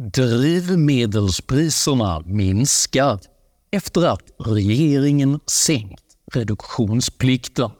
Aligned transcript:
Drivmedelspriserna 0.00 2.22
minskar 2.26 3.20
efter 3.70 4.06
att 4.06 4.22
regeringen 4.38 5.40
sänkt 5.46 6.04
reduktionsplikten. 6.32 7.70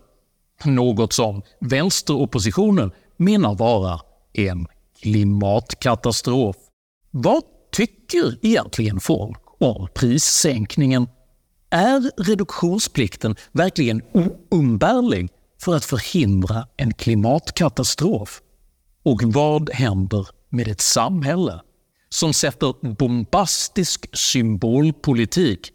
Något 0.65 1.13
som 1.13 1.43
vänsteroppositionen 1.61 2.93
menar 3.17 3.55
vara 3.55 4.01
en 4.33 4.67
klimatkatastrof. 5.03 6.57
Vad 7.11 7.43
tycker 7.73 8.39
egentligen 8.43 9.01
folk 9.01 9.39
om 9.61 9.89
prissänkningen? 9.95 11.09
Är 11.71 12.23
reduktionsplikten 12.23 13.37
verkligen 13.53 14.03
oumbärlig 14.51 15.31
för 15.61 15.77
att 15.77 15.85
förhindra 15.85 16.67
en 16.77 16.95
klimatkatastrof? 16.95 18.41
Och 19.03 19.23
vad 19.23 19.71
händer 19.71 20.29
med 20.49 20.69
ett 20.69 20.81
samhälle 20.81 21.61
som 22.09 22.33
sätter 22.33 22.95
bombastisk 22.95 24.17
symbolpolitik 24.17 25.73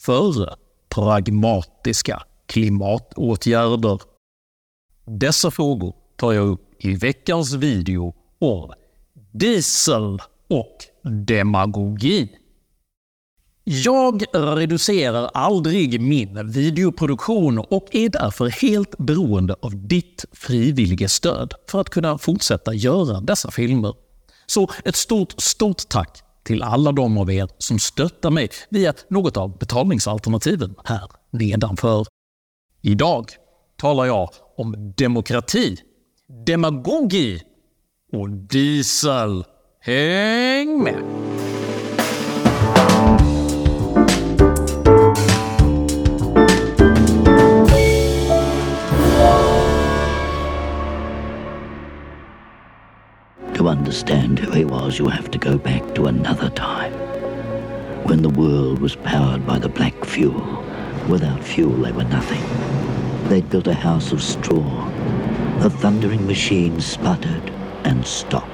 före 0.00 0.54
pragmatiska 0.88 2.22
klimatåtgärder? 2.46 4.00
Dessa 5.04 5.50
frågor 5.50 5.94
tar 6.16 6.32
jag 6.32 6.48
upp 6.48 6.84
i 6.84 6.94
veckans 6.94 7.52
video 7.52 8.14
om 8.38 8.72
diesel 9.32 10.18
och 10.48 10.76
demagogi. 11.26 12.38
Jag 13.64 14.22
reducerar 14.32 15.30
aldrig 15.34 16.00
min 16.00 16.50
videoproduktion 16.50 17.58
och 17.58 17.88
är 17.92 18.08
därför 18.08 18.48
helt 18.48 18.98
beroende 18.98 19.56
av 19.60 19.86
ditt 19.86 20.24
frivilliga 20.32 21.08
stöd 21.08 21.54
för 21.70 21.80
att 21.80 21.90
kunna 21.90 22.18
fortsätta 22.18 22.74
göra 22.74 23.20
dessa 23.20 23.50
filmer. 23.50 23.94
Så 24.46 24.70
ett 24.84 24.96
stort, 24.96 25.34
stort 25.38 25.88
tack 25.88 26.22
till 26.42 26.62
alla 26.62 26.92
de 26.92 27.18
av 27.18 27.32
er 27.32 27.48
som 27.58 27.78
stöttar 27.78 28.30
mig 28.30 28.48
via 28.68 28.94
något 29.08 29.36
av 29.36 29.58
betalningsalternativen 29.58 30.74
här 30.84 31.10
nedanför. 31.30 32.06
Idag 32.82 33.30
talar 33.76 34.04
jag 34.04 34.30
om 34.56 34.92
demokrati, 34.96 35.76
demagogi 36.46 37.42
och 38.12 38.30
diesel. 38.30 39.44
Häng 39.80 40.82
med! 40.82 41.33
Understand 53.94 54.40
who 54.40 54.50
he 54.50 54.64
was, 54.64 54.98
you 54.98 55.06
have 55.08 55.30
to 55.30 55.38
go 55.38 55.56
back 55.56 55.94
to 55.94 56.06
another 56.06 56.50
time 56.50 56.92
when 58.08 58.22
the 58.22 58.28
world 58.28 58.80
was 58.80 58.96
powered 58.96 59.46
by 59.46 59.58
the 59.58 59.68
black 59.68 60.04
fuel. 60.04 60.64
Without 61.08 61.44
fuel, 61.44 61.82
they 61.82 61.92
were 61.92 62.08
nothing. 62.08 62.42
They'd 63.28 63.48
built 63.50 63.68
a 63.68 63.74
house 63.74 64.12
of 64.14 64.20
straw. 64.20 64.90
The 65.60 65.70
thundering 65.70 66.26
machine 66.26 66.80
sputtered 66.80 67.52
and 67.84 68.04
stopped. 68.06 68.50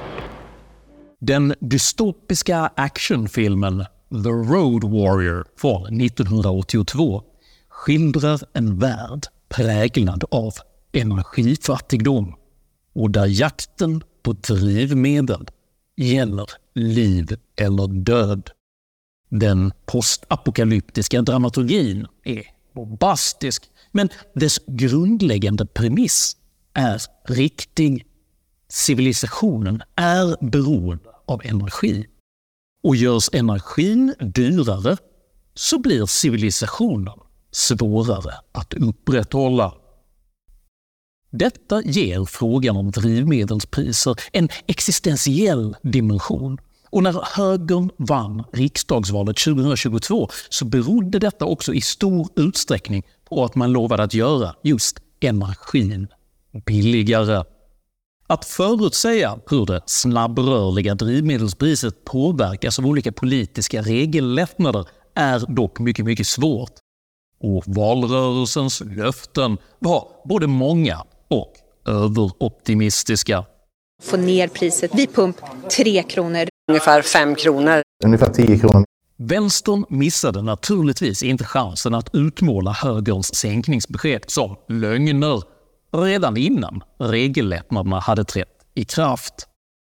Den 1.19 1.55
dystopiska 1.59 2.71
actionfilmen 2.75 3.85
The 4.23 4.33
Road 4.53 4.83
Warrior 4.83 5.45
från 5.57 6.01
1982 6.01 7.23
skildrar 7.69 8.39
en 8.53 8.79
värld 8.79 9.25
präglad 9.49 10.23
av 10.31 10.53
energifattigdom 10.93 12.35
och 12.93 13.11
där 13.11 13.25
jakten 13.25 14.03
på 14.23 14.33
drivmedel 14.33 15.47
gäller 15.95 16.47
liv 16.73 17.37
eller 17.55 17.87
död. 17.87 18.49
Den 19.29 19.73
postapokalyptiska 19.85 21.21
dramaturgin 21.21 22.07
är 22.23 22.43
bombastisk, 22.73 23.63
men 23.91 24.09
dess 24.35 24.59
grundläggande 24.67 25.65
premiss 25.65 26.37
är 26.73 27.01
riktig. 27.27 28.05
Civilisationen 28.67 29.81
är 29.95 30.51
beroende 30.51 31.09
av 31.25 31.41
energi. 31.43 32.07
Och 32.83 32.95
görs 32.95 33.29
energin 33.33 34.15
dyrare 34.19 34.97
så 35.53 35.79
blir 35.79 36.05
civilisationen 36.05 37.19
svårare 37.51 38.33
att 38.51 38.73
upprätthålla. 38.73 39.80
Detta 41.31 41.81
ger 41.81 42.25
frågan 42.25 42.77
om 42.77 42.91
drivmedelspriser 42.91 44.15
en 44.31 44.49
existentiell 44.67 45.75
dimension. 45.81 46.57
Och 46.89 47.03
när 47.03 47.23
högern 47.35 47.89
vann 47.97 48.43
riksdagsvalet 48.53 49.37
2022 49.37 50.29
så 50.49 50.65
berodde 50.65 51.19
detta 51.19 51.45
också 51.45 51.73
i 51.73 51.81
stor 51.81 52.27
utsträckning 52.35 53.03
på 53.29 53.43
att 53.45 53.55
man 53.55 53.71
lovade 53.71 54.03
att 54.03 54.13
göra 54.13 54.55
just 54.63 54.99
energin 55.19 56.07
billigare. 56.65 57.43
Att 58.27 58.45
förutsäga 58.45 59.39
hur 59.49 59.65
det 59.65 59.81
snabbrörliga 59.85 60.95
drivmedelspriset 60.95 62.05
påverkas 62.05 62.79
av 62.79 62.85
olika 62.85 63.11
politiska 63.11 63.81
regellättnader 63.81 64.85
är 65.15 65.55
dock 65.55 65.79
mycket, 65.79 66.05
mycket 66.05 66.27
svårt. 66.27 66.71
Och 67.39 67.63
valrörelsens 67.67 68.81
löften 68.81 69.57
var 69.79 70.07
både 70.25 70.47
många 70.47 71.03
och 71.31 71.53
överoptimistiska. 71.87 73.45
Få 74.03 74.17
ner 74.17 74.47
priset 74.47 74.95
vid 74.95 75.13
pump 75.13 75.37
3 75.77 76.03
kronor. 76.03 76.47
Ungefär 76.69 77.01
5 77.01 77.35
kronor. 77.35 77.81
Ungefär 78.03 78.33
10 78.33 78.59
kronor. 78.59 78.85
Vänstern 79.17 79.85
missade 79.89 80.41
naturligtvis 80.41 81.23
inte 81.23 81.43
chansen 81.43 81.93
att 81.93 82.09
utmåla 82.13 82.71
högerns 82.71 83.35
sänkningsbesked 83.35 84.23
som 84.27 84.55
lögner 84.67 85.41
redan 85.91 86.37
innan 86.37 86.83
regellättnaderna 86.99 87.99
hade 87.99 88.23
trätt 88.23 88.47
i 88.75 88.85
kraft. 88.85 89.33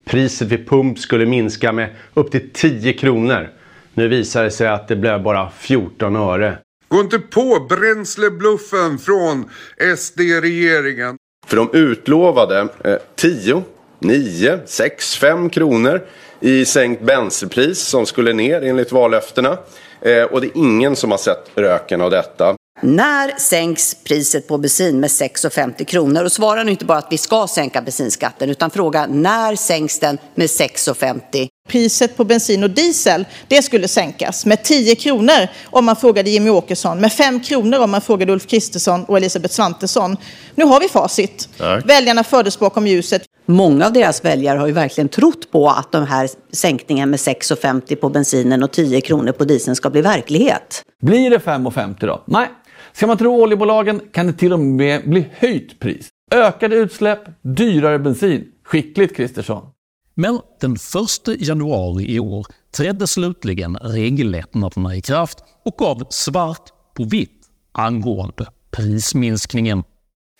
Priset 0.06 0.48
vid 0.48 0.68
pump 0.68 0.98
skulle 0.98 1.26
minska 1.26 1.72
med 1.72 1.94
upp 2.14 2.30
till 2.30 2.50
10 2.52 2.92
kronor. 2.92 3.52
Nu 3.94 4.08
visar 4.08 4.44
det 4.44 4.50
sig 4.50 4.68
att 4.68 4.88
det 4.88 4.96
blev 4.96 5.22
bara 5.22 5.50
14 5.50 6.16
öre. 6.16 6.58
Gå 6.88 7.00
inte 7.00 7.18
på 7.18 7.66
bränslebluffen 7.68 8.98
från 8.98 9.50
SD-regeringen. 9.96 11.16
För 11.46 11.56
de 11.56 11.70
utlovade 11.72 12.68
10, 13.16 13.62
9, 13.98 14.58
6, 14.66 15.16
5 15.16 15.50
kronor 15.50 16.06
i 16.40 16.64
sänkt 16.64 17.02
bensinpris 17.02 17.78
som 17.78 18.06
skulle 18.06 18.32
ner 18.32 18.62
enligt 18.62 18.92
vallöftena. 18.92 19.58
Eh, 20.00 20.22
och 20.22 20.40
det 20.40 20.46
är 20.46 20.56
ingen 20.56 20.96
som 20.96 21.10
har 21.10 21.18
sett 21.18 21.50
röken 21.54 22.00
av 22.00 22.10
detta. 22.10 22.56
När 22.80 23.38
sänks 23.38 23.94
priset 24.04 24.48
på 24.48 24.58
bensin 24.58 25.00
med 25.00 25.10
6,50 25.10 25.84
kronor? 25.84 26.24
Och 26.24 26.32
svara 26.32 26.62
nu 26.62 26.70
inte 26.70 26.84
bara 26.84 26.98
att 26.98 27.08
vi 27.10 27.18
ska 27.18 27.46
sänka 27.46 27.82
bensinskatten 27.82 28.50
utan 28.50 28.70
fråga 28.70 29.06
när 29.06 29.56
sänks 29.56 29.98
den 29.98 30.18
med 30.34 30.46
6,50? 30.46 31.48
Priset 31.68 32.16
på 32.16 32.24
bensin 32.24 32.64
och 32.64 32.70
diesel 32.70 33.24
det 33.48 33.62
skulle 33.62 33.88
sänkas 33.88 34.46
med 34.46 34.62
10 34.62 34.94
kronor 34.94 35.48
om 35.64 35.84
man 35.84 35.96
frågade 35.96 36.30
Jimmy 36.30 36.50
Åkesson, 36.50 37.00
med 37.00 37.12
5 37.12 37.40
kronor 37.40 37.78
om 37.80 37.90
man 37.90 38.00
frågade 38.00 38.32
Ulf 38.32 38.46
Kristersson 38.46 39.04
och 39.04 39.16
Elisabeth 39.16 39.54
Svantesson. 39.54 40.16
Nu 40.54 40.64
har 40.64 40.80
vi 40.80 40.88
facit. 40.88 41.48
Tack. 41.58 41.90
Väljarna 41.90 42.24
fördes 42.24 42.58
bakom 42.58 42.86
ljuset. 42.86 43.22
Många 43.46 43.86
av 43.86 43.92
deras 43.92 44.24
väljare 44.24 44.58
har 44.58 44.66
ju 44.66 44.72
verkligen 44.72 45.08
trott 45.08 45.50
på 45.52 45.68
att 45.68 45.92
den 45.92 46.06
här 46.06 46.28
sänkningen 46.52 47.10
med 47.10 47.18
6,50 47.18 47.96
på 47.96 48.08
bensinen 48.08 48.62
och 48.62 48.72
10 48.72 49.00
kronor 49.00 49.32
på 49.32 49.44
dieseln 49.44 49.76
ska 49.76 49.90
bli 49.90 50.02
verklighet. 50.02 50.82
Blir 51.02 51.30
det 51.30 51.38
5,50 51.38 52.06
då? 52.06 52.24
Nej. 52.26 52.48
Ska 52.92 53.06
man 53.06 53.16
tro 53.18 53.42
oljebolagen 53.42 54.00
kan 54.12 54.26
det 54.26 54.32
till 54.32 54.52
och 54.52 54.60
med 54.60 55.10
bli 55.10 55.26
höjt 55.38 55.80
pris. 55.80 56.08
Ökade 56.34 56.76
utsläpp, 56.76 57.20
dyrare 57.56 57.98
bensin. 57.98 58.44
Skickligt 58.64 59.16
Kristersson. 59.16 59.73
Men 60.14 60.40
den 60.60 60.74
1 60.74 61.40
januari 61.40 62.14
i 62.14 62.20
år 62.20 62.46
trädde 62.76 63.06
slutligen 63.06 63.76
regellättnaderna 63.76 64.96
i 64.96 65.00
kraft 65.00 65.38
och 65.64 65.74
gav 65.78 66.06
svart 66.10 66.68
på 66.96 67.04
vitt 67.04 67.40
angående 67.72 68.46
prisminskningen. 68.70 69.82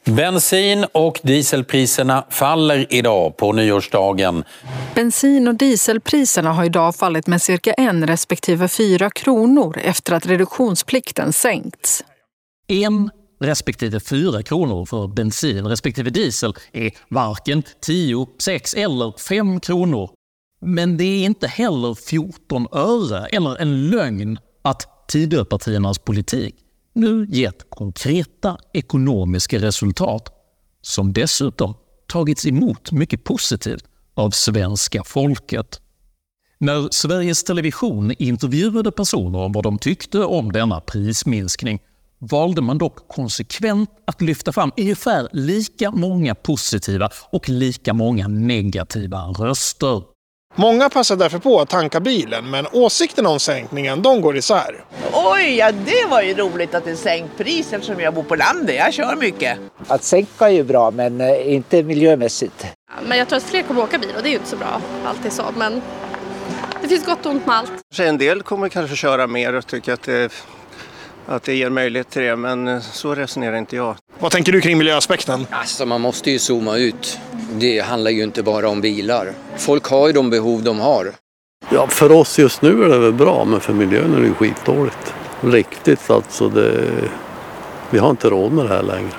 Bensin 0.05 0.87
och 0.93 1.21
dieselpriserna 1.23 2.26
faller 2.31 2.87
idag 2.91 3.37
på 3.37 3.53
nyårsdagen. 3.53 4.44
Bensin 4.94 5.49
och 5.49 5.55
dieselpriserna 5.55 6.53
har 6.53 6.65
idag 6.65 6.97
fallit 6.97 7.27
med 7.27 7.43
cirka 7.43 7.73
en 7.73 8.06
respektive 8.06 8.69
fyra 8.69 9.11
kronor 9.11 9.79
efter 9.79 10.12
att 10.12 10.27
reduktionsplikten 10.27 11.32
sänkts. 11.32 12.05
En 12.67 13.11
respektive 13.46 14.00
4 14.00 14.43
kronor 14.43 14.85
för 14.85 15.08
bensin 15.08 15.67
respektive 15.67 16.11
diesel 16.11 16.55
är 16.73 16.91
varken 17.08 17.62
10, 17.81 18.26
6 18.38 18.75
eller 18.75 19.19
5 19.19 19.61
kronor. 19.61 20.11
Men 20.61 20.96
det 20.96 21.05
är 21.05 21.25
inte 21.25 21.46
heller 21.46 21.94
14 21.94 22.67
öre 22.73 23.26
eller 23.26 23.56
en 23.56 23.91
lögn 23.91 24.38
att 24.62 25.08
Tidöpartiernas 25.08 25.99
politik 25.99 26.55
nu 26.93 27.26
gett 27.29 27.70
konkreta 27.70 28.58
ekonomiska 28.73 29.58
resultat 29.58 30.29
som 30.82 31.12
dessutom 31.12 31.75
tagits 32.06 32.46
emot 32.46 32.93
mycket 32.93 33.25
positivt 33.25 33.85
av 34.14 34.31
svenska 34.31 35.05
folket. 35.05 35.81
När 36.58 36.88
Sveriges 36.91 37.44
Television 37.44 38.12
intervjuade 38.19 38.93
personer 38.93 39.38
om 39.38 39.52
vad 39.52 39.64
de 39.64 39.79
tyckte 39.79 40.19
om 40.19 40.52
denna 40.52 40.81
prisminskning 40.81 41.81
valde 42.31 42.62
man 42.62 42.79
dock 42.79 43.09
konsekvent 43.09 43.91
att 44.06 44.21
lyfta 44.21 44.53
fram 44.53 44.73
ungefär 44.76 45.29
lika 45.32 45.91
många 45.91 46.35
positiva 46.35 47.11
och 47.31 47.49
lika 47.49 47.94
många 47.94 48.29
negativa 48.29 49.19
röster. 49.19 50.03
Många 50.56 50.91
passar 50.91 51.17
därför 51.17 51.38
på 51.38 51.61
att 51.61 51.69
tanka 51.69 52.00
bilen, 52.00 52.50
men 52.50 52.67
åsikterna 52.73 53.29
om 53.29 53.41
sänkningen 53.41 54.03
de 54.03 54.21
går 54.21 54.37
isär. 54.37 54.85
Oj, 55.12 55.56
ja 55.56 55.73
det 55.73 56.06
var 56.11 56.23
ju 56.23 56.35
roligt 56.35 56.75
att 56.75 56.85
det 56.85 56.97
sänkt 56.97 57.38
pris 57.38 57.73
eftersom 57.73 58.00
jag 58.00 58.15
bor 58.15 58.23
på 58.23 58.37
landet. 58.37 58.77
Jag 58.77 58.94
kör 58.94 59.17
mycket. 59.17 59.59
Att 59.88 60.05
sänka 60.05 60.49
är 60.49 60.53
ju 60.53 60.65
bra, 60.65 60.91
men 60.91 61.20
eh, 61.20 61.55
inte 61.55 61.82
miljömässigt. 61.82 62.67
Men 63.09 63.19
jag 63.19 63.29
tror 63.29 63.37
att 63.37 63.43
fler 63.43 63.62
kommer 63.62 63.82
åka 63.82 63.99
bil 63.99 64.11
och 64.17 64.23
det 64.23 64.29
är 64.29 64.31
ju 64.31 64.37
inte 64.37 64.50
så 64.50 64.56
bra 64.56 64.81
alltid 65.05 65.32
så. 65.32 65.44
Men 65.56 65.82
det 66.82 66.88
finns 66.88 67.06
gott 67.06 67.27
och 67.27 67.32
ont 67.32 67.47
med 67.47 67.56
allt. 67.56 67.73
En 67.99 68.19
del 68.19 68.43
kommer 68.43 68.69
kanske 68.69 68.97
köra 68.97 69.27
mer 69.27 69.55
och 69.55 69.67
tycker 69.67 69.93
att 69.93 70.03
det, 70.03 70.32
att 71.26 71.43
det 71.43 71.55
ger 71.55 71.71
möjlighet 71.71 72.11
till 72.11 72.23
det, 72.23 72.37
men 72.37 72.69
eh, 72.69 72.81
så 72.81 73.15
resonerar 73.15 73.56
inte 73.56 73.76
jag. 73.76 73.97
Vad 74.19 74.32
tänker 74.32 74.53
du 74.53 74.61
kring 74.61 74.79
miljöaspekten? 74.79 75.47
Alltså 75.50 75.87
man 75.87 76.00
måste 76.00 76.31
ju 76.31 76.38
zooma 76.38 76.76
ut. 76.76 77.19
Det 77.53 77.81
handlar 77.81 78.11
ju 78.11 78.23
inte 78.23 78.43
bara 78.43 78.69
om 78.69 78.81
bilar. 78.81 79.32
Folk 79.56 79.85
har 79.85 80.06
ju 80.06 80.12
de 80.12 80.31
behov 80.31 80.62
de 80.62 80.81
har. 80.81 81.12
Ja, 81.73 81.87
för 81.87 82.12
oss 82.12 82.38
just 82.38 82.62
nu 82.62 82.85
är 82.85 82.88
det 82.88 82.99
väl 82.99 83.12
bra, 83.12 83.44
men 83.44 83.61
för 83.61 83.73
miljön 83.73 84.15
är 84.15 84.21
det 84.21 84.26
ju 84.26 84.35
skitdåligt. 84.35 85.15
Riktigt 85.41 86.11
alltså. 86.11 86.49
Det, 86.49 86.91
vi 87.91 87.99
har 87.99 88.11
inte 88.11 88.31
råd 88.31 88.53
med 88.53 88.65
det 88.65 88.75
här 88.75 88.82
längre. 88.82 89.15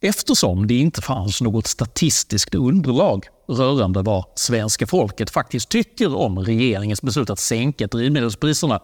Eftersom 0.00 0.66
det 0.66 0.74
inte 0.74 1.02
fanns 1.02 1.40
något 1.40 1.66
statistiskt 1.66 2.54
underlag 2.54 3.24
rörande 3.48 4.02
vad 4.02 4.24
svenska 4.34 4.86
folket 4.86 5.30
faktiskt 5.30 5.68
tycker 5.68 6.16
om 6.16 6.38
regeringens 6.38 7.02
beslut 7.02 7.30
att 7.30 7.38
sänka 7.38 7.86
drivmedelspriserna 7.86 8.80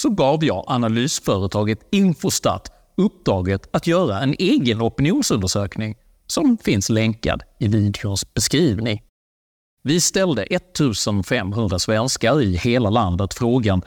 så 0.00 0.10
gav 0.10 0.44
jag 0.44 0.64
analysföretaget 0.66 1.78
Infostat 1.90 2.72
uppdraget 2.96 3.68
att 3.72 3.86
göra 3.86 4.20
en 4.20 4.34
egen 4.38 4.82
opinionsundersökning 4.82 5.94
som 6.26 6.58
finns 6.58 6.88
länkad 6.88 7.42
i 7.58 7.68
videons 7.68 8.34
beskrivning. 8.34 9.02
Vi 9.82 10.00
ställde 10.00 10.42
1500 10.42 11.78
svenskar 11.78 12.42
i 12.42 12.56
hela 12.56 12.90
landet 12.90 13.34
frågan 13.34 13.82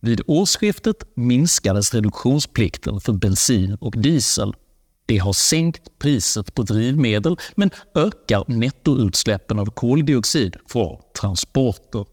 vid 0.00 0.20
årsskiftet 0.26 0.96
minskades 1.14 1.94
reduktionsplikten 1.94 3.00
för 3.00 3.12
bensin 3.12 3.76
och 3.80 3.94
diesel. 4.00 4.54
Det 5.06 5.18
har 5.18 5.32
sänkt 5.32 5.98
priset 5.98 6.54
på 6.54 6.62
drivmedel 6.62 7.36
men 7.54 7.70
ökar 7.94 8.44
nettoutsläppen 8.46 9.58
av 9.58 9.66
koldioxid 9.66 10.56
från 10.68 11.00
transporter. 11.20 12.06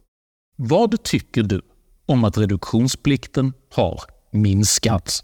Vad 0.58 1.04
tycker 1.04 1.44
du 1.44 1.62
om 2.08 2.24
att 2.24 2.38
reduktionsplikten 2.38 3.54
har 3.74 4.02
minskat? 4.32 5.24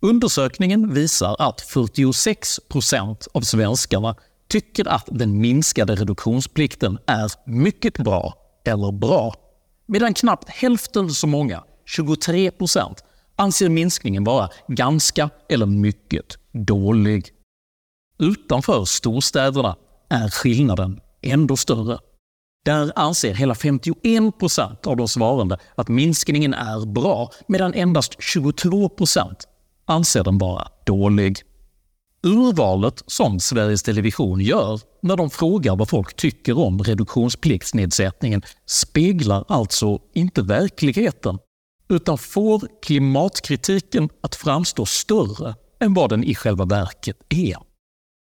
Undersökningen 0.00 0.94
visar 0.94 1.36
att 1.38 1.60
46 1.60 2.60
procent 2.68 3.28
av 3.32 3.40
svenskarna 3.40 4.16
tycker 4.48 4.88
att 4.88 5.08
den 5.10 5.40
minskade 5.40 5.94
reduktionsplikten 5.94 6.98
är 7.06 7.32
mycket 7.46 7.98
bra 7.98 8.34
eller 8.64 8.92
bra, 8.92 9.34
medan 9.86 10.14
knappt 10.14 10.48
hälften 10.48 11.10
så 11.10 11.26
många, 11.26 11.64
23 11.86 12.50
procent, 12.50 13.04
anser 13.36 13.68
minskningen 13.68 14.24
vara 14.24 14.48
ganska 14.68 15.30
eller 15.48 15.66
mycket 15.66 16.38
dålig. 16.52 17.30
Utanför 18.18 18.84
storstäderna 18.84 19.76
är 20.08 20.30
skillnaden 20.30 21.00
ändå 21.22 21.56
större. 21.56 21.98
Där 22.64 22.92
anser 22.96 23.34
hela 23.34 23.54
51 23.54 24.38
procent 24.38 24.86
av 24.86 24.96
de 24.96 25.08
svarande 25.08 25.58
att 25.74 25.88
minskningen 25.88 26.54
är 26.54 26.86
bra, 26.86 27.30
medan 27.46 27.74
endast 27.74 28.22
22 28.22 28.88
procent 28.88 29.48
anser 29.84 30.24
den 30.24 30.38
vara 30.38 30.68
dålig. 30.86 31.38
Urvalet 32.22 33.02
som 33.06 33.40
Sveriges 33.40 33.82
Television 33.82 34.40
gör 34.40 34.80
när 35.02 35.16
de 35.16 35.30
frågar 35.30 35.76
vad 35.76 35.88
folk 35.88 36.16
tycker 36.16 36.58
om 36.58 36.82
reduktionspliktsnedsättningen 36.82 38.42
speglar 38.66 39.44
alltså 39.48 39.98
inte 40.14 40.42
verkligheten, 40.42 41.38
utan 41.88 42.18
får 42.18 42.68
klimatkritiken 42.82 44.08
att 44.20 44.34
framstå 44.34 44.86
större 44.86 45.54
än 45.80 45.94
vad 45.94 46.10
den 46.10 46.24
i 46.24 46.34
själva 46.34 46.64
verket 46.64 47.16
är. 47.28 47.56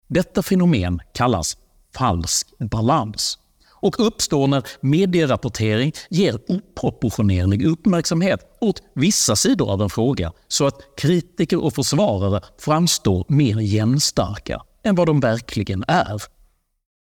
Detta 0.08 0.44
fenomen 0.44 1.00
kallas 1.14 1.58
falsk 1.96 2.48
balans 2.60 3.40
och 3.82 4.08
uppstår 4.08 4.48
när 4.48 4.64
medierapportering 4.82 5.94
ger 6.10 6.40
oproportionerlig 6.48 7.66
uppmärksamhet 7.66 8.58
åt 8.62 8.82
vissa 8.96 9.36
sidor 9.36 9.72
av 9.72 9.82
en 9.82 9.90
fråga 9.90 10.32
så 10.48 10.68
att 10.68 10.82
kritiker 10.98 11.64
och 11.64 11.74
försvarare 11.74 12.42
framstår 12.58 13.26
mer 13.28 13.60
jämnstarka 13.60 14.62
än 14.84 14.96
vad 14.96 15.08
de 15.08 15.20
verkligen 15.20 15.84
är. 15.88 16.22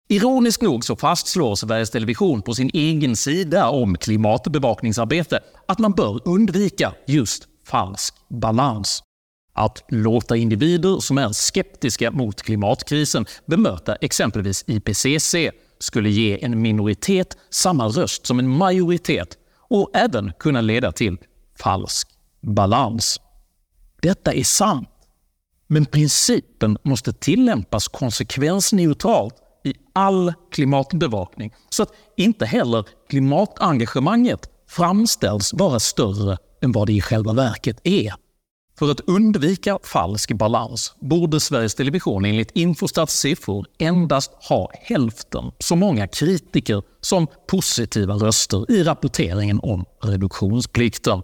Ironiskt 0.10 0.62
nog 0.62 0.86
så 0.86 0.96
fastslår 0.96 1.56
Sveriges 1.56 1.90
Television 1.90 2.42
på 2.42 2.54
sin 2.54 2.70
egen 2.74 3.16
sida 3.16 3.70
om 3.70 3.98
klimatbevakningsarbete 3.98 5.40
att 5.68 5.80
man 5.80 5.92
bör 5.92 6.28
undvika 6.28 6.94
just 7.08 7.48
falsk 7.66 8.14
balans. 8.30 9.04
Att 9.54 9.84
låta 9.90 10.36
individer 10.36 11.00
som 11.00 11.18
är 11.18 11.34
skeptiska 11.34 12.12
mot 12.12 12.42
klimatkrisen 12.42 13.26
bemöta 13.46 13.96
exempelvis 13.96 14.64
IPCC 14.68 15.36
skulle 15.80 16.10
ge 16.10 16.46
en 16.46 16.62
minoritet 16.62 17.38
samma 17.50 17.88
röst 17.88 18.26
som 18.26 18.40
en 18.40 18.50
majoritet 18.50 19.38
och 19.70 19.92
även 19.94 20.32
kunna 20.40 20.62
leda 20.62 20.92
till 20.92 21.18
falsk 21.60 22.08
balans. 22.42 23.22
Detta 24.02 24.34
är 24.34 24.44
sant, 24.44 24.90
men 25.68 25.86
principen 25.86 26.78
måste 26.84 27.14
tillämpas 27.14 27.88
konsekvensneutralt 27.88 29.36
i 29.64 29.74
all 29.94 30.34
klimatbevakning 30.52 31.54
så 31.70 31.84
att 31.84 31.92
inte 32.18 32.46
heller 32.46 32.86
klimatengagemanget 33.10 34.50
framställs 34.70 35.54
vara 35.54 35.80
större 35.80 36.38
än 36.62 36.72
vad 36.72 36.88
det 36.88 36.94
i 36.94 37.02
själva 37.02 37.34
verket 37.34 37.80
är. 37.84 38.14
För 38.80 38.92
att 38.92 39.00
undvika 39.00 39.80
falsk 39.84 40.34
balans 40.34 40.96
borde 41.00 41.40
Sveriges 41.40 41.76
Television 41.76 42.26
enligt 42.26 42.52
Infostats 42.52 43.20
siffror 43.20 43.66
endast 43.78 44.32
ha 44.50 44.72
hälften 44.74 45.52
så 45.60 45.76
många 45.76 46.08
kritiker 46.08 46.84
som 47.02 47.28
positiva 47.48 48.14
röster 48.14 48.72
i 48.72 48.84
rapporteringen 48.84 49.60
om 49.64 49.86
reduktionsplikten. 50.04 51.22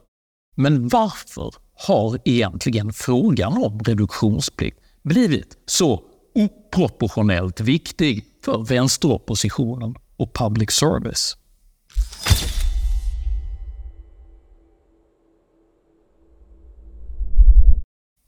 Men 0.56 0.88
varför 0.88 1.54
har 1.88 2.20
egentligen 2.26 2.94
frågan 2.94 3.64
om 3.64 3.80
reduktionsplikt 3.80 4.80
blivit 5.04 5.58
så 5.66 6.04
oproportionellt 6.36 7.62
viktig 7.62 8.26
för 8.46 8.66
vänsteroppositionen 8.66 9.96
och 10.18 10.34
public 10.34 10.72
service? 10.72 11.38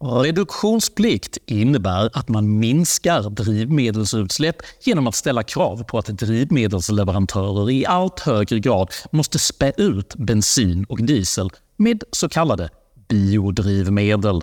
Reduktionsplikt 0.04 1.38
innebär 1.46 2.10
att 2.14 2.30
man 2.30 2.60
minskar 2.60 3.30
drivmedelsutsläpp 3.30 4.56
genom 4.82 5.08
att 5.08 5.16
ställa 5.16 5.44
krav 5.44 5.84
på 5.84 5.98
att 5.98 6.06
drivmedelsleverantörer 6.06 7.70
i 7.70 7.86
allt 7.86 8.20
högre 8.20 8.60
grad 8.60 8.92
måste 9.12 9.40
spä 9.40 9.74
ut 9.78 10.16
bensin 10.16 10.86
och 10.90 11.04
diesel 11.04 11.50
med 11.78 12.04
så 12.12 12.30
kallade 12.30 12.70
biodrivmedel. 13.08 14.42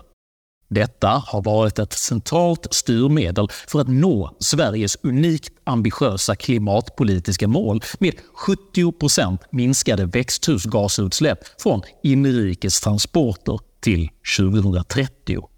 Detta 0.68 1.22
har 1.26 1.42
varit 1.42 1.78
ett 1.78 1.92
centralt 1.92 2.66
styrmedel 2.70 3.48
för 3.66 3.80
att 3.80 3.88
nå 3.88 4.36
Sveriges 4.40 4.96
unikt 5.02 5.52
ambitiösa 5.64 6.36
klimatpolitiska 6.36 7.48
mål 7.48 7.82
med 7.98 8.14
70% 8.46 9.38
minskade 9.50 10.06
växthusgasutsläpp 10.06 11.38
från 11.60 11.82
inrikes 12.02 12.80
transporter 12.80 13.58
till 13.82 14.10
2030. 14.38 15.48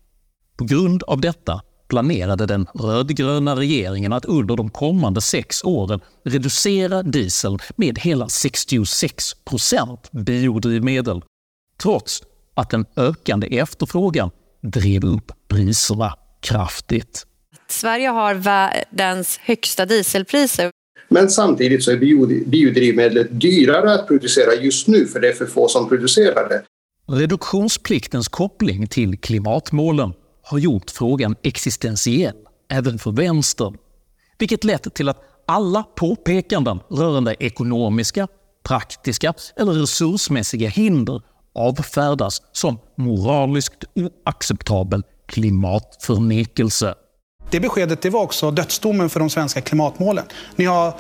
På 0.57 0.65
grund 0.65 1.03
av 1.03 1.21
detta 1.21 1.61
planerade 1.89 2.47
den 2.47 2.67
rödgröna 2.75 3.57
regeringen 3.57 4.13
att 4.13 4.25
under 4.25 4.57
de 4.57 4.71
kommande 4.71 5.21
sex 5.21 5.65
åren 5.65 6.01
reducera 6.25 7.03
dieseln 7.03 7.59
med 7.77 7.99
hela 7.99 8.27
66% 8.27 9.99
biodrivmedel, 10.11 11.23
trots 11.83 12.23
att 12.55 12.71
den 12.71 12.87
ökande 12.97 13.47
efterfrågan 13.59 14.31
drev 14.63 15.05
upp 15.05 15.33
priserna 15.49 16.15
kraftigt. 16.41 17.27
Sverige 17.69 18.09
har 18.09 18.35
världens 18.35 19.39
högsta 19.39 19.87
dieselpriser. 19.87 20.71
Men 21.09 21.31
samtidigt 21.31 21.85
så 21.85 21.91
är 21.91 21.97
biodrivmedlet 22.47 23.41
dyrare 23.41 23.95
att 23.95 24.09
producera 24.09 24.55
just 24.55 24.89
nu 24.89 25.07
för 25.07 25.21
det 25.21 25.29
är 25.29 25.33
för 25.33 25.47
få 25.47 25.69
som 25.69 25.89
producerar 25.89 26.49
det. 26.49 26.63
Reduktionspliktens 27.07 28.29
koppling 28.29 28.87
till 28.87 29.19
klimatmålen 29.19 30.13
har 30.43 30.59
gjort 30.59 30.91
frågan 30.91 31.37
existentiell 31.43 32.35
även 32.71 32.99
för 32.99 33.11
vänstern, 33.11 33.77
vilket 34.39 34.65
lett 34.65 34.95
till 34.95 35.09
att 35.09 35.23
alla 35.47 35.83
påpekanden 35.83 36.81
rörande 36.91 37.37
ekonomiska, 37.39 38.29
praktiska 38.63 39.35
eller 39.57 39.73
resursmässiga 39.73 40.69
hinder 40.69 41.23
avfärdas 41.55 42.43
som 42.53 42.79
moraliskt 42.97 43.85
oacceptabel 43.95 45.03
klimatförnekelse. 45.27 46.95
Det 47.51 47.61
beskedet 47.61 48.03
det 48.03 48.11
var 48.11 48.23
också 48.23 48.51
dödsdomen 48.51 49.11
för 49.11 49.21
de 49.21 49.31
svenska 49.31 49.61
klimatmålen. 49.61 50.25
Ni 50.57 50.65
har 50.65 50.95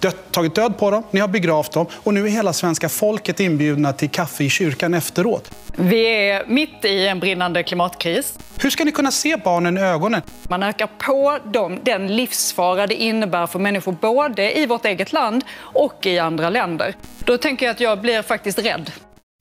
dött, 0.00 0.32
tagit 0.32 0.54
död 0.54 0.78
på 0.78 0.90
dem, 0.90 1.02
ni 1.10 1.20
har 1.20 1.28
begravt 1.28 1.72
dem 1.72 1.86
och 1.92 2.14
nu 2.14 2.26
är 2.26 2.30
hela 2.30 2.52
svenska 2.52 2.88
folket 2.88 3.40
inbjudna 3.40 3.92
till 3.92 4.10
kaffe 4.10 4.44
i 4.44 4.50
kyrkan 4.50 4.94
efteråt. 4.94 5.50
Vi 5.76 6.28
är 6.30 6.46
mitt 6.46 6.84
i 6.84 7.06
en 7.06 7.20
brinnande 7.20 7.62
klimatkris. 7.62 8.38
Hur 8.62 8.70
ska 8.70 8.84
ni 8.84 8.92
kunna 8.92 9.10
se 9.10 9.36
barnen 9.36 9.78
i 9.78 9.80
ögonen? 9.80 10.22
Man 10.48 10.62
ökar 10.62 10.86
på 10.86 11.38
dem, 11.52 11.80
den 11.82 12.16
livsfara 12.16 12.86
det 12.86 12.94
innebär 12.94 13.46
för 13.46 13.58
människor 13.58 13.92
både 13.92 14.58
i 14.58 14.66
vårt 14.66 14.84
eget 14.84 15.12
land 15.12 15.44
och 15.58 16.06
i 16.06 16.18
andra 16.18 16.50
länder. 16.50 16.94
Då 17.18 17.38
tänker 17.38 17.66
jag 17.66 17.72
att 17.72 17.80
jag 17.80 18.00
blir 18.00 18.22
faktiskt 18.22 18.58
rädd. 18.58 18.90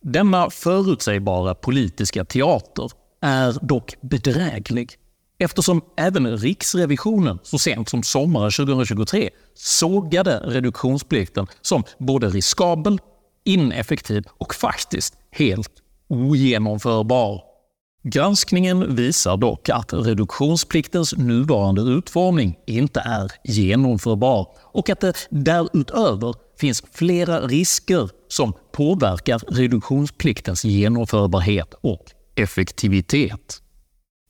Denna 0.04 0.50
förutsägbara 0.50 1.56
politiska 1.56 2.26
teater 2.26 2.90
är 3.22 3.56
dock 3.62 3.96
bedräglig 4.02 4.92
eftersom 5.38 5.82
även 5.98 6.38
Riksrevisionen 6.38 7.40
så 7.44 7.60
sent 7.60 7.90
som 7.90 8.04
sommaren 8.04 8.52
2023 8.52 9.30
sågade 9.54 10.40
reduktionsplikten 10.46 11.48
som 11.62 11.84
både 11.98 12.30
riskabel, 12.30 13.00
ineffektiv 13.44 14.24
och 14.38 14.56
faktiskt 14.56 15.14
helt 15.32 15.72
ogenomförbar. 16.08 17.42
Granskningen 18.04 18.96
visar 18.96 19.38
dock 19.38 19.70
att 19.70 19.94
reduktionspliktens 19.94 21.18
nuvarande 21.18 21.82
utformning 21.82 22.58
inte 22.66 23.00
är 23.00 23.32
genomförbar 23.44 24.48
och 24.64 24.90
att 24.90 25.00
det 25.00 25.28
därutöver 25.30 26.36
finns 26.60 26.84
flera 26.94 27.42
risker 27.42 28.10
som 28.28 28.54
påverkar 28.72 29.40
reduktionspliktens 29.48 30.66
genomförbarhet 30.66 31.74
och 31.82 32.06
effektivitet. 32.36 33.62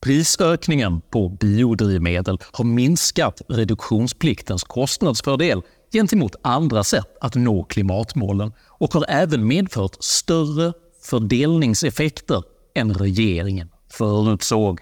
Prisökningen 0.02 1.02
på 1.02 1.30
biodrivmedel 1.30 2.38
har 2.52 2.64
minskat 2.66 3.42
reduktionspliktens 3.50 4.64
kostnadsfördel 4.64 5.62
gentemot 5.94 6.36
andra 6.42 6.84
sätt 6.84 7.18
att 7.22 7.36
nå 7.36 7.64
klimatmålen 7.64 8.54
och 8.68 8.94
har 8.94 9.06
även 9.10 9.48
medfört 9.48 9.98
större 10.00 10.74
fördelningseffekter 11.04 12.44
än 12.76 12.94
regeringen 12.94 13.70
förutsåg. 13.92 14.80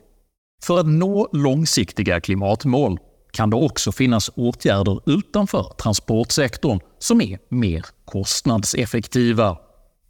För 0.64 0.80
att 0.80 0.88
nå 0.88 1.30
långsiktiga 1.34 2.22
klimatmål 2.22 3.00
kan 3.32 3.50
det 3.50 3.56
också 3.56 3.92
finnas 3.92 4.32
åtgärder 4.36 5.00
utanför 5.06 5.74
transportsektorn 5.78 6.80
som 7.00 7.22
är 7.22 7.40
mer 7.50 7.86
kostnadseffektiva. 8.06 9.58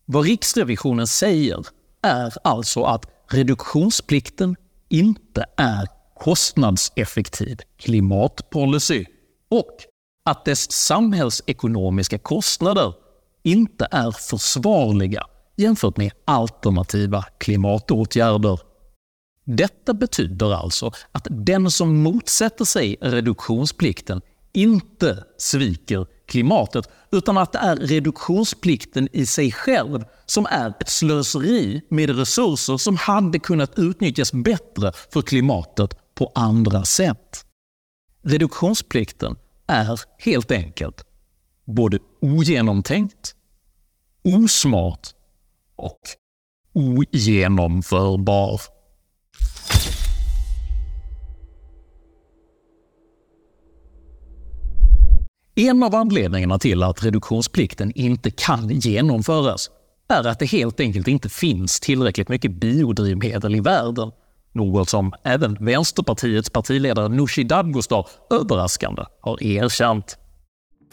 Vad 0.05 0.25
Riksrevisionen 0.25 1.07
säger 1.07 1.65
är 2.01 2.33
alltså 2.43 2.83
att 2.83 3.05
reduktionsplikten 3.31 4.55
inte 4.89 5.46
är 5.58 5.88
kostnadseffektiv 6.20 7.58
klimatpolicy 7.77 9.06
och 9.50 9.77
att 10.25 10.46
dess 10.46 10.72
samhällsekonomiska 10.72 12.18
kostnader 12.18 12.94
inte 13.44 13.88
är 13.92 14.12
försvarliga 14.12 15.24
jämfört 15.56 15.98
med 15.98 16.12
alternativa 16.25 17.25
klimatåtgärder. 17.38 18.60
Detta 19.44 19.94
betyder 19.94 20.54
alltså 20.54 20.92
att 21.12 21.27
den 21.30 21.72
som 21.72 22.04
motsätter 22.04 22.65
sig 22.65 22.98
reduktionsplikten 23.01 24.22
inte 24.55 25.24
sviker 25.38 26.05
klimatet, 26.25 26.89
utan 27.12 27.38
att 27.38 27.51
det 27.51 27.59
är 27.59 27.75
reduktionsplikten 27.75 29.09
i 29.12 29.25
sig 29.25 29.51
själv 29.51 30.05
som 30.25 30.45
är 30.45 30.69
ett 30.69 30.89
slöseri 30.89 31.81
med 31.89 32.17
resurser 32.17 32.77
som 32.77 32.97
hade 32.97 33.39
kunnat 33.39 33.79
utnyttjas 33.79 34.33
bättre 34.33 34.91
för 35.13 35.21
klimatet 35.21 36.15
på 36.15 36.31
andra 36.35 36.85
sätt. 36.85 37.45
Reduktionsplikten 38.21 39.35
är 39.67 40.00
helt 40.17 40.51
enkelt 40.51 41.05
både 41.65 42.00
ogenomtänkt, 42.21 43.35
osmart 44.24 45.07
och 45.75 46.00
ogenomförbar. 46.74 48.62
En 55.57 55.83
av 55.83 55.95
anledningarna 55.95 56.59
till 56.59 56.83
att 56.83 57.03
reduktionsplikten 57.03 57.91
inte 57.95 58.31
kan 58.31 58.69
genomföras 58.69 59.69
är 60.09 60.27
att 60.27 60.39
det 60.39 60.45
helt 60.45 60.79
enkelt 60.79 61.07
inte 61.07 61.29
finns 61.29 61.79
tillräckligt 61.79 62.29
mycket 62.29 62.51
biodrivmedel 62.51 63.55
i 63.55 63.59
världen. 63.59 64.12
Något 64.53 64.89
som 64.89 65.13
även 65.24 65.57
Vänsterpartiets 65.65 66.50
partiledare 66.50 67.09
Nooshi 67.09 67.43
Dadgostar 67.43 68.07
överraskande 68.29 69.03
har 69.21 69.43
erkänt. 69.43 70.17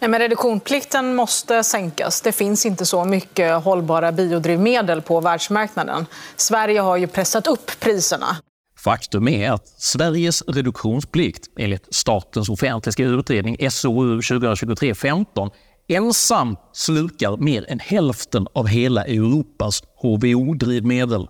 Nej, 0.01 0.11
men 0.11 0.21
reduktionsplikten 0.21 1.15
måste 1.15 1.65
sänkas. 1.65 2.21
Det 2.21 2.33
finns 2.33 2.67
inte 2.67 2.87
så 2.87 3.05
mycket 3.05 3.65
hållbara 3.65 4.13
biodrivmedel 4.13 5.03
på 5.03 5.21
världsmarknaden. 5.21 6.07
Sverige 6.37 6.81
har 6.81 6.97
ju 6.97 7.07
pressat 7.07 7.47
upp 7.47 7.71
priserna. 7.81 8.37
Faktum 8.85 9.29
är 9.29 9.51
att 9.51 9.69
Sveriges 9.69 10.43
reduktionsplikt 10.43 11.49
enligt 11.59 11.95
statens 11.95 12.49
offentliga 12.49 13.09
utredning 13.09 13.71
SOU 13.71 14.21
2023-15 14.21 15.51
ensam 15.89 16.57
slukar 16.73 17.37
mer 17.37 17.71
än 17.71 17.79
hälften 17.79 18.47
av 18.55 18.67
hela 18.67 19.05
Europas 19.05 19.83
HVO-drivmedel. 20.03 21.27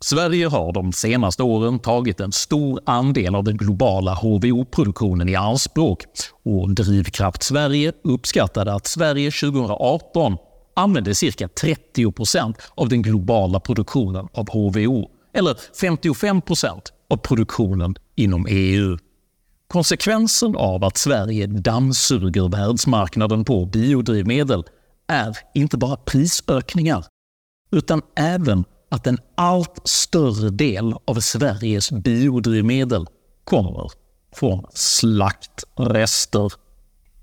Sverige 0.00 0.46
har 0.46 0.72
de 0.72 0.92
senaste 0.92 1.42
åren 1.42 1.78
tagit 1.78 2.20
en 2.20 2.32
stor 2.32 2.80
andel 2.86 3.34
av 3.34 3.44
den 3.44 3.56
globala 3.56 4.14
HVO-produktionen 4.14 5.28
i 5.28 5.34
anspråk 5.34 6.02
och 6.44 6.74
Drivkraft 6.74 7.42
Sverige 7.42 7.92
uppskattade 8.04 8.74
att 8.74 8.86
Sverige 8.86 9.30
2018 9.30 10.36
använde 10.74 11.14
cirka 11.14 11.46
30% 11.46 12.54
av 12.74 12.88
den 12.88 13.02
globala 13.02 13.60
produktionen 13.60 14.28
av 14.32 14.48
HVO, 14.50 15.10
eller 15.36 15.54
55% 15.54 16.80
av 17.10 17.16
produktionen 17.16 17.94
inom 18.14 18.46
EU. 18.48 18.98
Konsekvensen 19.68 20.56
av 20.56 20.84
att 20.84 20.96
Sverige 20.96 21.46
dammsuger 21.46 22.48
världsmarknaden 22.48 23.44
på 23.44 23.66
biodrivmedel 23.66 24.64
är 25.08 25.36
inte 25.54 25.76
bara 25.76 25.96
prisökningar, 25.96 27.04
utan 27.72 28.02
även 28.16 28.64
att 28.90 29.06
en 29.06 29.18
allt 29.34 29.80
större 29.84 30.50
del 30.50 30.94
av 31.04 31.20
Sveriges 31.20 31.92
biodrivmedel 31.92 33.06
kommer 33.44 33.90
från 34.34 34.66
slaktrester. 34.74 36.52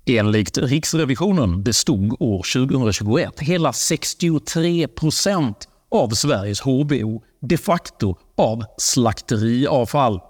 Enligt 0.06 0.58
Riksrevisionen 0.58 1.62
bestod 1.62 2.16
år 2.20 2.66
2021 2.66 3.40
hela 3.40 3.72
63 3.72 4.88
procent 4.88 5.68
av 5.90 6.08
Sveriges 6.10 6.60
HBO 6.60 7.22
de 7.48 7.56
facto 7.56 8.16
av 8.36 8.64
slakteriavfall 8.78 10.20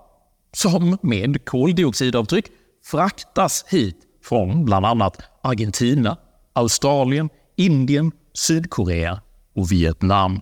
som 0.52 0.98
med 1.02 1.44
koldioxidavtryck 1.44 2.46
fraktas 2.84 3.64
hit 3.68 3.96
från 4.24 4.64
bland 4.64 4.86
annat 4.86 5.22
Argentina, 5.42 6.16
Australien, 6.52 7.28
Indien, 7.56 8.12
Sydkorea 8.34 9.20
och 9.56 9.72
Vietnam. 9.72 10.40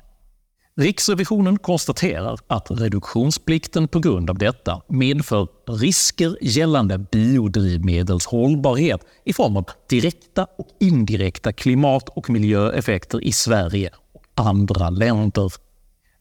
Riksrevisionen 0.77 1.59
konstaterar 1.59 2.39
att 2.47 2.71
reduktionsplikten 2.71 3.89
på 3.89 3.99
grund 3.99 4.31
av 4.31 4.39
detta 4.39 4.83
medför 4.89 5.49
risker 5.67 6.37
gällande 6.41 6.99
biodrivmedels 6.99 8.27
hållbarhet 8.27 9.01
i 9.25 9.33
form 9.33 9.57
av 9.57 9.65
direkta 9.89 10.47
och 10.59 10.69
indirekta 10.81 11.53
klimat 11.53 12.09
och 12.09 12.31
miljöeffekter 12.31 13.25
i 13.25 13.33
Sverige 13.33 13.91
och 14.13 14.25
andra 14.35 14.91
länder. 14.91 15.53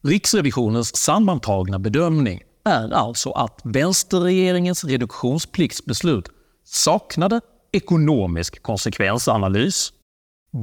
Riksrevisionens 0.04 0.96
sammantagna 0.96 1.80
bedömning 1.80 2.42
är 2.66 2.94
alltså 2.94 3.32
att 3.32 3.62
vänsterregeringens 3.64 4.84
reduktionspliktsbeslut 4.84 6.30
saknade 6.64 7.42
ekonomisk 7.72 8.64
konsekvensanalys, 8.64 9.94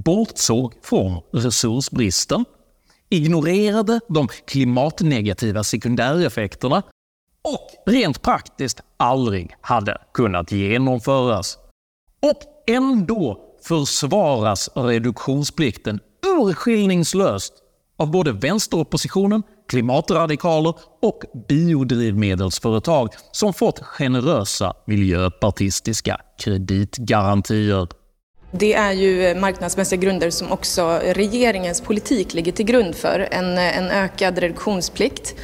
bortsåg 0.04 0.74
från 0.82 1.22
resursbristen, 1.32 2.44
ignorerade 3.08 4.00
de 4.08 4.28
klimatnegativa 4.28 5.64
sekundäreffekterna 5.64 6.82
och 7.42 7.92
rent 7.92 8.22
praktiskt 8.22 8.80
aldrig 8.96 9.56
hade 9.60 9.98
kunnat 10.14 10.52
genomföras. 10.52 11.58
Och 12.22 12.70
ändå 12.74 13.40
försvaras 13.62 14.70
reduktionsplikten 14.74 16.00
urskillningslöst 16.26 17.52
av 17.98 18.10
både 18.10 18.32
vänsteroppositionen, 18.32 19.42
klimatradikaler 19.68 20.74
och 21.02 21.22
biodrivmedelsföretag 21.48 23.08
som 23.32 23.54
fått 23.54 23.78
generösa 23.78 24.74
miljöpartistiska 24.86 26.20
kreditgarantier. 26.38 27.88
Det 28.52 28.74
är 28.74 28.92
ju 28.92 29.26
eh, 29.26 29.40
marknadsmässiga 29.40 30.00
grunder 30.00 30.30
som 30.30 30.52
också 30.52 31.00
regeringens 31.04 31.80
politik 31.80 32.34
ligger 32.34 32.52
till 32.52 32.66
grund 32.66 32.94
för. 32.94 33.28
En, 33.30 33.58
eh, 33.58 33.78
en 33.78 33.88
ökad 33.90 34.38
reduktionsplikt 34.38 35.34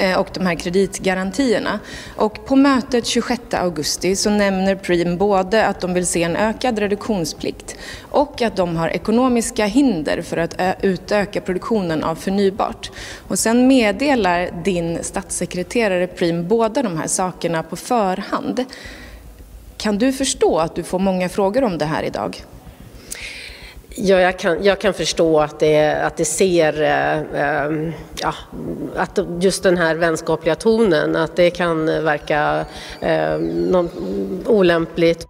Eh, 0.00 0.18
och 0.18 0.28
de 0.32 0.46
här 0.46 0.54
kreditgarantierna. 0.54 1.78
Och 2.16 2.46
på 2.46 2.56
mötet 2.56 3.06
26 3.06 3.40
augusti 3.54 4.16
så 4.16 4.30
nämner 4.30 4.74
Preem 4.74 5.16
både 5.16 5.66
att 5.66 5.80
de 5.80 5.94
vill 5.94 6.06
se 6.06 6.22
en 6.22 6.36
ökad 6.36 6.78
reduktionsplikt 6.78 7.76
och 8.02 8.42
att 8.42 8.56
de 8.56 8.76
har 8.76 8.88
ekonomiska 8.88 9.66
hinder 9.66 10.22
för 10.22 10.36
att 10.36 10.54
utöka 10.82 11.40
produktionen 11.40 12.04
av 12.04 12.14
förnybart. 12.14 12.90
Och 13.28 13.38
sen 13.38 13.66
meddelar 13.66 14.50
din 14.64 14.98
statssekreterare 15.02 16.06
Preem 16.06 16.48
båda 16.48 16.82
de 16.82 16.98
här 16.98 17.06
sakerna 17.06 17.62
på 17.62 17.76
förhand. 17.76 18.64
Kan 19.76 19.98
du 19.98 20.12
förstå 20.12 20.58
att 20.58 20.74
du 20.74 20.82
får 20.82 20.98
många 20.98 21.28
frågor 21.28 21.64
om 21.64 21.78
det 21.78 21.84
här 21.84 22.02
idag? 22.02 22.44
Ja, 23.96 24.20
jag 24.20 24.38
kan, 24.38 24.64
jag 24.64 24.80
kan 24.80 24.94
förstå 24.94 25.40
att 25.40 25.60
det, 25.60 26.02
att 26.02 26.16
det 26.16 26.24
ser, 26.24 26.82
eh, 26.82 27.40
ehm, 27.42 27.92
ja, 28.20 28.34
att 28.96 29.18
just 29.40 29.62
den 29.62 29.78
här 29.78 29.94
vänskapliga 29.94 30.54
tonen, 30.54 31.16
att 31.16 31.36
det 31.36 31.50
kan 31.50 31.86
verka 31.86 32.66
eh, 33.00 33.38
någon, 33.38 33.90
olämpligt. 34.46 35.26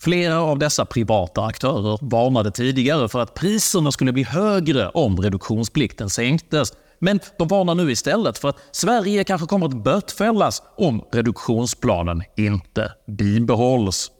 Flera 0.00 0.40
av 0.40 0.58
dessa 0.58 0.84
privata 0.84 1.44
aktörer 1.44 1.98
varnade 2.10 2.50
tidigare 2.50 3.08
för 3.08 3.20
att 3.20 3.34
priserna 3.34 3.92
skulle 3.92 4.12
bli 4.12 4.22
högre 4.22 4.88
om 4.88 5.20
reduktionsplikten 5.20 6.10
sänktes. 6.10 6.72
Men 6.98 7.20
de 7.38 7.48
varnar 7.48 7.74
nu 7.74 7.92
istället 7.92 8.38
för 8.38 8.48
att 8.48 8.58
Sverige 8.72 9.24
kanske 9.24 9.46
kommer 9.46 9.66
att 9.66 9.84
bötfällas 9.84 10.62
om 10.76 11.04
reduktionsplanen 11.12 12.22
inte 12.36 12.92
bibehålls. 13.06 14.10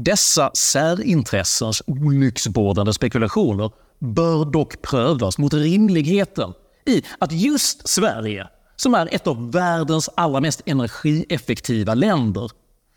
Dessa 0.00 0.50
särintressens 0.54 1.82
olycksbådande 1.86 2.92
spekulationer 2.92 3.70
bör 3.98 4.44
dock 4.44 4.82
prövas 4.82 5.38
mot 5.38 5.54
rimligheten 5.54 6.52
i 6.86 7.02
att 7.18 7.32
just 7.32 7.88
Sverige, 7.88 8.48
som 8.76 8.94
är 8.94 9.14
ett 9.14 9.26
av 9.26 9.52
världens 9.52 10.10
allra 10.14 10.40
mest 10.40 10.62
energieffektiva 10.66 11.94
länder, 11.94 12.50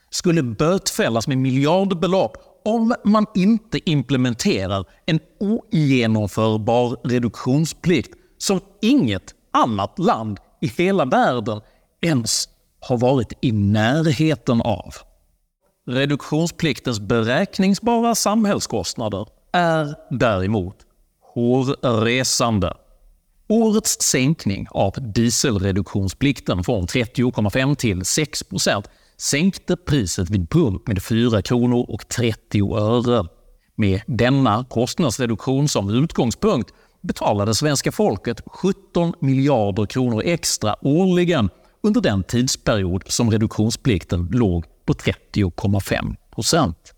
skulle 0.09 0.43
bötfällas 0.43 1.27
med 1.27 1.37
miljardbelopp 1.37 2.37
om 2.65 2.95
man 3.03 3.25
inte 3.35 3.89
implementerar 3.89 4.85
en 5.05 5.19
ogenomförbar 5.39 6.97
reduktionsplikt 7.03 8.13
som 8.37 8.59
inget 8.81 9.35
annat 9.53 9.99
land 9.99 10.37
i 10.61 10.67
hela 10.67 11.05
världen 11.05 11.61
ens 12.01 12.49
har 12.79 12.97
varit 12.97 13.33
i 13.41 13.51
närheten 13.51 14.61
av. 14.61 14.95
Reduktionspliktens 15.87 16.99
beräkningsbara 16.99 18.15
samhällskostnader 18.15 19.27
är 19.53 19.95
däremot 20.09 20.75
hårresande. 21.33 22.73
Årets 23.49 24.01
sänkning 24.01 24.67
av 24.71 24.93
dieselreduktionsplikten 25.13 26.63
från 26.63 26.85
30,5 26.85 27.75
till 27.75 28.01
6% 28.01 28.83
sänkte 29.17 29.75
priset 29.75 30.29
vid 30.29 30.49
pump 30.49 30.87
med 30.87 31.03
4 31.03 31.41
kronor 31.41 31.85
och 31.87 32.07
30 32.07 32.75
öre. 32.75 33.27
Med 33.75 34.01
denna 34.07 34.65
kostnadsreduktion 34.69 35.67
som 35.67 35.89
utgångspunkt 36.03 36.73
betalade 37.01 37.55
svenska 37.55 37.91
folket 37.91 38.41
17 38.45 39.13
miljarder 39.19 39.85
kronor 39.85 40.23
extra 40.25 40.75
årligen 40.81 41.49
under 41.83 42.01
den 42.01 42.23
tidsperiod 42.23 43.03
som 43.07 43.31
reduktionsplikten 43.31 44.29
låg 44.31 44.65
på 44.91 44.95
30,5 44.95 46.15
procent. 46.35 46.93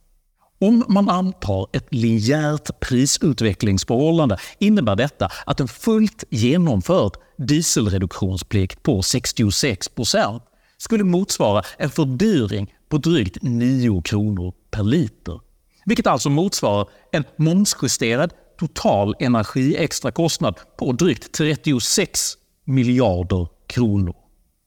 Om 0.62 0.86
man 0.88 1.10
antar 1.10 1.68
ett 1.74 1.88
linjärt 1.90 2.80
prisutvecklingsförhållande 2.80 4.38
innebär 4.60 4.96
detta 4.96 5.30
att 5.46 5.60
en 5.60 5.68
fullt 5.68 6.24
genomförd 6.30 7.12
dieselreduktionsplikt 7.38 8.84
på 8.84 9.02
66 9.02 9.90
procent 9.90 10.44
skulle 10.78 11.04
motsvara 11.04 11.64
en 11.78 11.90
fördyring 11.90 12.74
på 12.90 12.98
drygt 12.98 13.38
9 13.42 14.02
kronor 14.02 14.54
per 14.72 14.84
liter. 14.84 15.40
Vilket 15.86 16.08
alltså 16.08 16.30
motsvarar 16.30 16.88
en 17.12 17.24
momsjusterad 17.36 18.34
total 18.60 19.16
energiextrakostnad 19.20 20.56
på 20.78 20.92
drygt 20.92 21.32
36 21.32 22.34
miljarder 22.66 23.48
kronor 23.68 24.16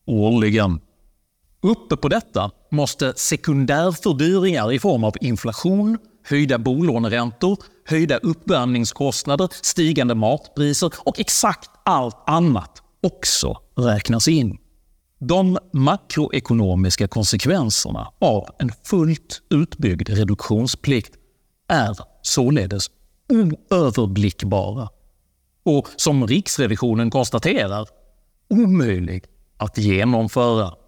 årligen. 0.06 0.80
Uppe 1.66 1.96
på 1.96 2.08
detta 2.08 2.50
måste 2.70 3.14
sekundärfördyringar 3.16 4.72
i 4.72 4.78
form 4.78 5.04
av 5.04 5.14
inflation, 5.20 5.98
höjda 6.24 6.58
bolåneräntor, 6.58 7.58
höjda 7.84 8.16
uppvärmningskostnader, 8.16 9.48
stigande 9.62 10.14
matpriser 10.14 10.92
och 10.98 11.20
exakt 11.20 11.70
allt 11.84 12.16
annat 12.26 12.82
också 13.02 13.56
räknas 13.76 14.28
in. 14.28 14.58
De 15.18 15.58
makroekonomiska 15.72 17.08
konsekvenserna 17.08 18.12
av 18.20 18.48
en 18.58 18.72
fullt 18.84 19.42
utbyggd 19.50 20.08
reduktionsplikt 20.08 21.14
är 21.68 21.96
således 22.22 22.90
oöverblickbara 23.32 24.88
och 25.64 25.88
som 25.96 26.26
Riksrevisionen 26.26 27.10
konstaterar 27.10 27.88
omöjlig 28.50 29.24
att 29.56 29.78
genomföra. 29.78 30.85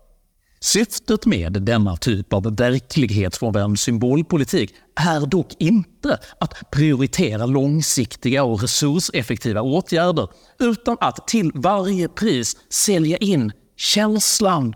Syftet 0.61 1.27
med 1.27 1.53
denna 1.53 1.97
typ 1.97 2.33
av 2.33 2.57
verklighetsfrånvänd 2.57 3.79
symbolpolitik 3.79 4.75
är 4.95 5.27
dock 5.27 5.53
inte 5.59 6.19
att 6.41 6.71
prioritera 6.71 7.47
långsiktiga 7.47 8.45
och 8.45 8.63
resurseffektiva 8.63 9.63
åtgärder 9.63 10.29
utan 10.59 10.97
att 11.01 11.29
till 11.29 11.53
varje 11.55 12.09
pris 12.09 12.57
sälja 12.71 13.17
in 13.17 13.53
känslan 13.77 14.75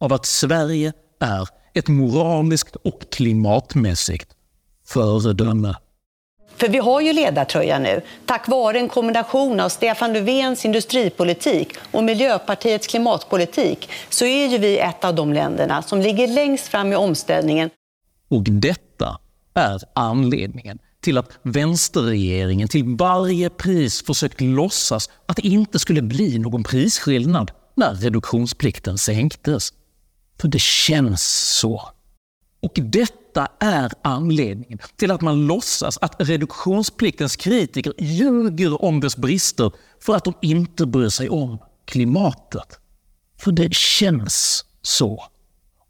av 0.00 0.12
att 0.12 0.26
Sverige 0.26 0.92
är 1.20 1.48
ett 1.74 1.88
moraliskt 1.88 2.76
och 2.76 3.12
klimatmässigt 3.12 4.30
föredöme. 4.86 5.74
För 6.58 6.68
vi 6.68 6.78
har 6.78 7.00
ju 7.00 7.12
ledartröja 7.12 7.78
nu. 7.78 8.00
Tack 8.26 8.48
vare 8.48 8.78
en 8.78 8.88
kombination 8.88 9.60
av 9.60 9.68
Stefan 9.68 10.12
Löfvens 10.12 10.64
industripolitik 10.64 11.74
och 11.90 12.04
Miljöpartiets 12.04 12.86
klimatpolitik 12.86 13.90
så 14.08 14.24
är 14.24 14.46
ju 14.46 14.58
vi 14.58 14.78
ett 14.78 15.04
av 15.04 15.14
de 15.14 15.32
länderna 15.32 15.82
som 15.82 16.00
ligger 16.00 16.28
längst 16.28 16.66
fram 16.66 16.92
i 16.92 16.96
omställningen. 16.96 17.70
Och 18.28 18.42
detta 18.42 19.18
är 19.54 19.80
anledningen 19.92 20.78
till 21.00 21.18
att 21.18 21.30
vänsterregeringen 21.42 22.68
till 22.68 22.84
varje 22.84 23.50
pris 23.50 24.02
försökt 24.02 24.40
låtsas 24.40 25.10
att 25.26 25.36
det 25.36 25.46
inte 25.46 25.78
skulle 25.78 26.02
bli 26.02 26.38
någon 26.38 26.64
prisskillnad 26.64 27.50
när 27.74 27.94
reduktionsplikten 27.94 28.98
sänktes. 28.98 29.72
För 30.40 30.48
det 30.48 30.60
känns 30.60 31.22
så. 31.58 31.88
Och 32.62 32.72
detta 33.38 33.66
är 33.66 33.92
anledningen 34.02 34.78
till 34.96 35.10
att 35.10 35.20
man 35.20 35.46
låtsas 35.46 35.98
att 35.98 36.14
reduktionspliktens 36.18 37.36
kritiker 37.36 37.92
ljuger 37.98 38.84
om 38.84 39.00
dess 39.00 39.16
brister 39.16 39.72
för 40.00 40.16
att 40.16 40.24
de 40.24 40.34
inte 40.42 40.86
bryr 40.86 41.08
sig 41.08 41.28
om 41.28 41.58
klimatet. 41.84 42.78
För 43.40 43.52
det 43.52 43.74
känns 43.74 44.64
så. 44.82 45.24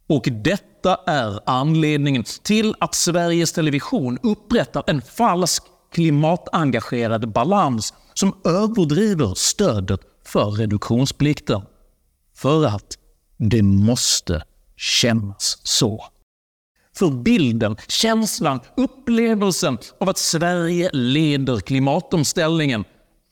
Och 0.08 0.28
detta 0.44 1.00
är 1.06 1.40
anledningen 1.46 2.24
till 2.42 2.74
att 2.80 2.94
Sveriges 2.94 3.52
Television 3.52 4.18
upprättar 4.22 4.84
en 4.86 5.02
falsk 5.02 5.62
klimatengagerad 5.92 7.32
balans 7.32 7.94
som 8.14 8.40
överdriver 8.44 9.34
stödet 9.34 10.00
för 10.24 10.50
reduktionsplikten. 10.50 11.62
För 12.34 12.66
att 12.66 12.98
det 13.36 13.62
måste 13.62 14.42
kännas 14.76 15.58
så. 15.62 16.04
För 16.98 17.10
bilden, 17.10 17.76
känslan, 17.88 18.60
upplevelsen 18.76 19.78
av 20.00 20.08
att 20.08 20.18
Sverige 20.18 20.90
leder 20.92 21.60
klimatomställningen 21.60 22.84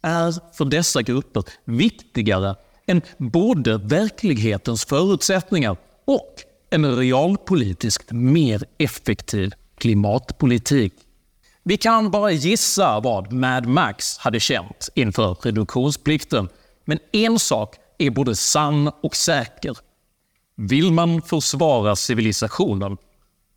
är 0.02 0.54
för 0.56 0.64
dessa 0.64 1.02
grupper 1.02 1.44
viktigare 1.64 2.56
än 2.86 3.02
både 3.18 3.78
verklighetens 3.78 4.84
förutsättningar 4.84 5.76
och 6.04 6.34
en 6.70 6.96
realpolitiskt 6.96 8.12
mer 8.12 8.64
effektiv 8.78 9.52
klimatpolitik. 9.78 10.92
Vi 11.62 11.76
kan 11.76 12.10
bara 12.10 12.30
gissa 12.30 13.00
vad 13.00 13.32
Mad 13.32 13.66
Max 13.66 14.18
hade 14.18 14.40
känt 14.40 14.88
inför 14.94 15.36
reduktionsplikten. 15.42 16.48
Men 16.84 16.98
en 17.12 17.38
sak 17.38 17.76
är 17.98 18.10
både 18.10 18.36
sann 18.36 18.90
och 19.02 19.16
säker. 19.16 19.76
Vill 20.56 20.92
man 20.92 21.22
försvara 21.22 21.96
civilisationen 21.96 22.96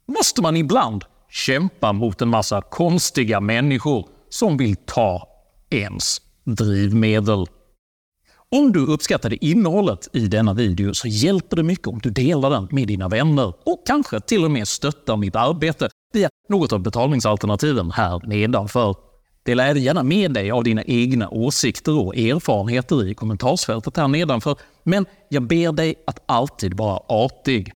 måste 0.10 0.42
man 0.42 0.58
ibland 0.58 1.04
kämpa 1.30 1.94
mot 1.94 2.22
en 2.22 2.30
massa 2.30 2.62
konstiga 2.62 3.40
människor 3.40 4.08
som 4.30 4.58
vill 4.58 4.76
ta 4.76 5.28
ens 5.70 6.22
drivmedel. 6.44 7.46
Om 8.52 8.72
du 8.72 8.86
uppskattade 8.86 9.46
innehållet 9.46 10.08
i 10.14 10.28
denna 10.28 10.54
video 10.54 10.94
så 10.94 11.08
hjälper 11.08 11.56
det 11.56 11.64
mycket 11.64 11.88
om 11.88 12.00
du 12.00 12.10
delar 12.10 12.50
den 12.50 12.68
med 12.72 12.88
dina 12.88 13.08
vänner 13.08 13.54
och 13.66 13.84
kanske 13.88 14.20
till 14.20 14.46
och 14.46 14.52
med 14.52 14.68
stöttar 14.68 15.18
mitt 15.18 15.36
arbete 15.36 15.90
via 16.14 16.30
något 16.50 16.74
av 16.74 16.80
betalningsalternativen 16.80 17.92
här 17.92 18.22
nedanför. 18.28 18.96
Dela 19.44 19.68
även 19.68 19.84
gärna 19.84 20.04
med 20.04 20.34
dig 20.34 20.52
av 20.52 20.64
dina 20.64 20.84
egna 20.84 21.30
åsikter 21.30 22.00
och 22.00 22.18
erfarenheter 22.18 23.08
i 23.08 23.14
kommentarsfältet 23.14 23.98
här 23.98 24.08
nedanför. 24.08 24.56
Men 24.84 25.06
jag 25.30 25.48
ber 25.48 25.72
dig 25.72 25.96
att 26.08 26.24
alltid 26.26 26.74
vara 26.74 27.00
artig. 27.08 27.72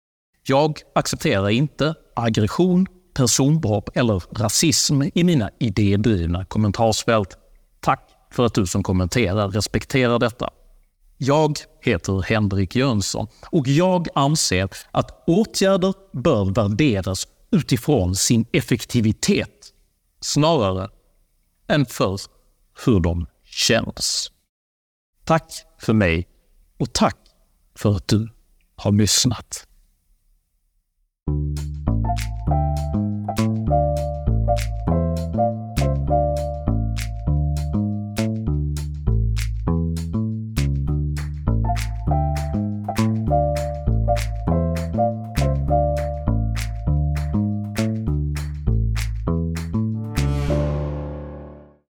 Jag 0.46 0.78
accepterar 0.94 1.50
inte 1.50 1.94
aggression, 2.16 2.86
personbrott 3.14 3.88
eller 3.94 4.22
rasism 4.38 5.02
i 5.14 5.24
mina 5.24 5.50
idédrivna 5.60 6.44
kommentarsfält. 6.44 7.36
Tack 7.80 8.08
för 8.30 8.46
att 8.46 8.54
du 8.54 8.66
som 8.66 8.82
kommenterar 8.82 9.48
respekterar 9.48 10.18
detta. 10.18 10.50
Jag 11.18 11.58
heter 11.80 12.22
Henrik 12.22 12.76
Jönsson 12.76 13.26
och 13.50 13.68
jag 13.68 14.08
anser 14.14 14.68
att 14.90 15.24
åtgärder 15.26 15.94
bör 16.12 16.44
värderas 16.54 17.28
utifrån 17.50 18.16
sin 18.16 18.46
effektivitet 18.52 19.72
snarare 20.20 20.88
än 21.68 21.86
för 21.86 22.20
hur 22.86 23.00
de 23.00 23.26
känns. 23.44 24.32
Tack 25.24 25.52
för 25.78 25.92
mig 25.92 26.28
och 26.78 26.92
tack 26.92 27.16
för 27.74 27.96
att 27.96 28.08
du 28.08 28.28
har 28.76 28.92
lyssnat. 28.92 29.66